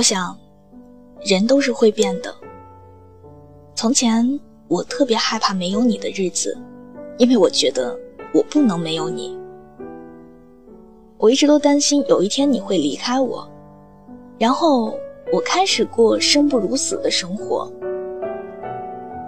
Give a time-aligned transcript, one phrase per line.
[0.00, 0.34] 我想，
[1.20, 2.34] 人都是会变的。
[3.74, 6.56] 从前我特别害怕没有你的日子，
[7.18, 7.94] 因为我觉得
[8.32, 9.38] 我不能没有你。
[11.18, 13.46] 我一直都担心有一天你会离开我，
[14.38, 14.98] 然后
[15.30, 17.70] 我开始过生不如死的生活。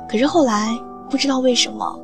[0.09, 0.75] 可是后来
[1.11, 2.01] 不知道为什么，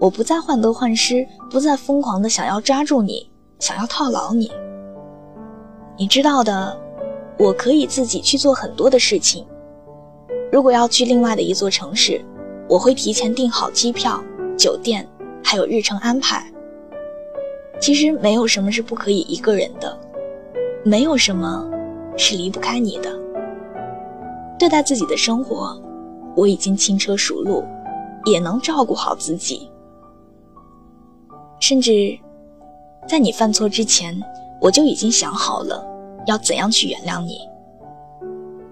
[0.00, 3.30] 我不再患得患失，不再疯狂的想要抓住你，
[3.60, 4.50] 想要套牢你。
[5.96, 6.84] 你知道的。
[7.38, 9.46] 我可以自己去做很多的事情。
[10.50, 12.24] 如果要去另外的一座城市，
[12.68, 14.22] 我会提前订好机票、
[14.56, 15.06] 酒店，
[15.42, 16.50] 还有日程安排。
[17.78, 19.98] 其实没有什么是不可以一个人的，
[20.82, 21.68] 没有什么
[22.16, 23.14] 是离不开你的。
[24.58, 25.78] 对待自己的生活，
[26.34, 27.62] 我已经轻车熟路，
[28.24, 29.70] 也能照顾好自己。
[31.60, 32.18] 甚至，
[33.06, 34.18] 在你犯错之前，
[34.60, 35.86] 我就已经想好了。
[36.26, 37.38] 要怎样去原谅你？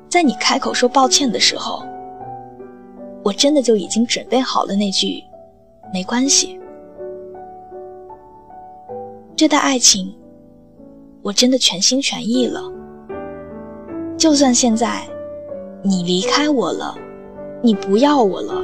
[0.08, 1.82] 在你开口说抱歉的时候，
[3.24, 5.24] 我真的就已经准备好了那句
[5.92, 6.58] “没关系”。
[9.34, 10.14] 这段爱情，
[11.22, 12.62] 我真的全心全意了。
[14.16, 15.02] 就算现在
[15.82, 16.96] 你离开我了，
[17.62, 18.62] 你不要我了，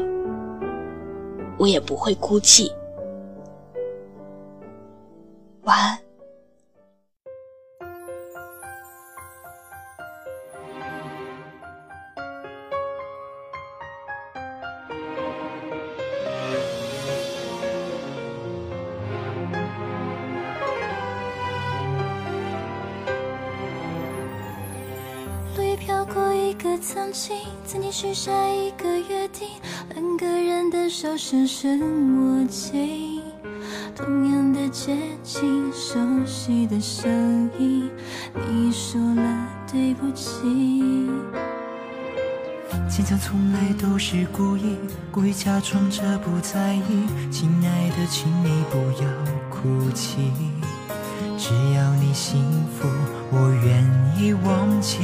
[1.58, 2.72] 我也不会哭泣。
[5.62, 5.98] 晚安。
[25.90, 29.48] 走过一个曾经，曾经许下一个约定，
[29.92, 31.80] 两个人的手深深
[32.16, 33.20] 握紧，
[33.96, 37.90] 同样的街景，熟悉的声音，
[38.48, 41.10] 你说了对不起。
[42.88, 44.76] 坚强从来都是故意，
[45.10, 49.08] 故意假装着不在意，亲爱的，请你不要
[49.50, 50.30] 哭泣，
[51.42, 52.44] 只要你幸
[52.76, 52.86] 福，
[53.30, 53.82] 我愿
[54.14, 54.98] 意忘记。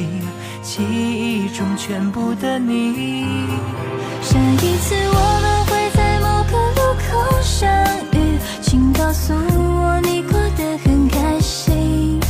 [0.63, 3.47] 记忆中全部的你。
[4.21, 7.67] 下一次我们会在某个路口相
[8.13, 12.21] 遇，请告诉我你过得很开心。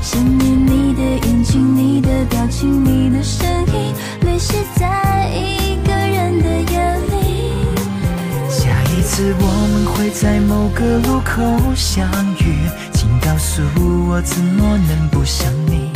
[0.00, 7.50] 想念你的眼睛，你的表情，你的声音，泪湿在一个人的眼里。
[8.48, 11.42] 下一次我们会在某个路口
[11.74, 12.06] 相
[12.36, 12.54] 遇，
[13.28, 13.62] 告诉
[14.08, 15.92] 我怎么能不想你。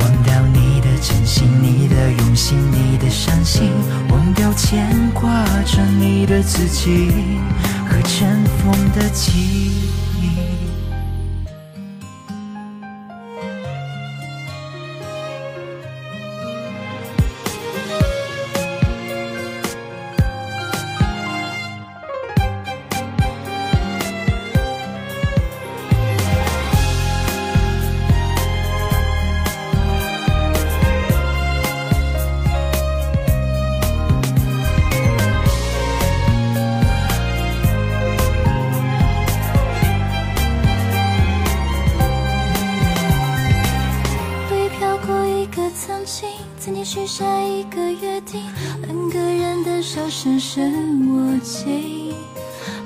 [0.00, 3.70] 忘掉你的真心你的用心，你的伤心，
[4.08, 7.12] 忘掉牵挂着你的自己
[7.88, 9.99] 和尘封的记忆。
[47.80, 48.42] 的约定，
[48.82, 52.14] 两个人的手深深握紧，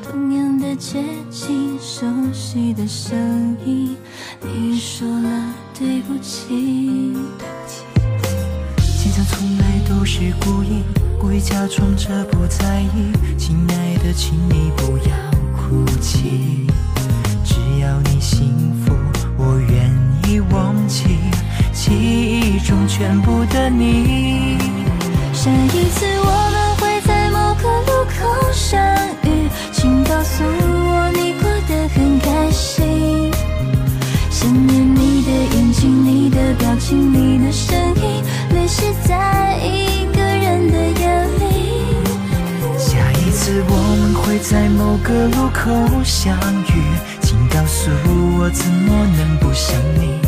[0.04, 3.96] 同样的街景，熟悉的声音，
[4.40, 7.16] 你说了对不起。
[8.78, 10.82] 坚强从来都是故意，
[11.20, 15.14] 故意假装着不在意，亲爱的，请你不要
[15.56, 16.68] 哭泣，
[17.44, 18.92] 只要你幸福，
[19.36, 19.90] 我愿
[20.28, 21.18] 意忘记。
[21.72, 24.43] 记忆中全部的你。
[25.44, 28.80] 下一次我们会在某个路口相
[29.24, 33.30] 遇，请告诉我你过得很开心。
[34.30, 38.24] 想念你的眼睛，你的表情，你的声音，
[38.54, 41.44] 泪湿在一个人的眼里。
[42.78, 45.70] 下一次我们会在某个路口
[46.02, 46.34] 相
[46.68, 46.82] 遇，
[47.20, 47.90] 请告诉
[48.38, 50.18] 我怎么能不想你。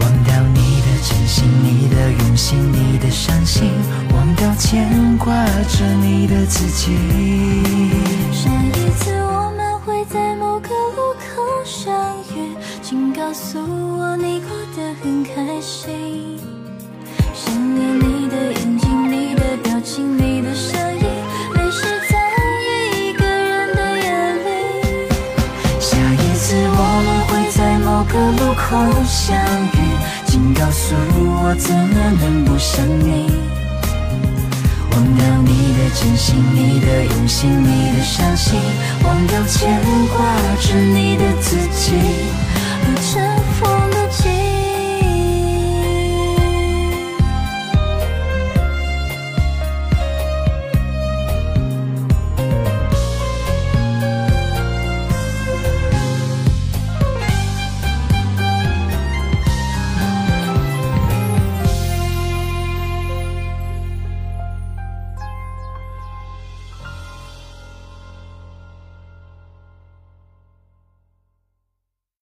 [0.00, 0.86] 忘掉你的
[2.22, 3.70] 用心，你的伤心，
[4.14, 5.32] 忘掉牵挂
[5.68, 6.96] 着你的自己。
[8.32, 11.92] 下一次我们会在某个路口相
[12.34, 15.97] 遇，请告诉我你过得很开心。
[28.58, 29.34] 后相
[29.72, 29.78] 遇，
[30.26, 33.30] 请告诉我怎么能不想你？
[34.90, 38.60] 忘掉你的真心，你的用心，你的伤心，
[39.04, 40.18] 忘掉牵挂
[40.60, 41.07] 着你。